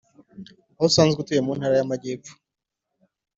[0.77, 2.31] aho asanzwe atuye mu ntara ya majyepfo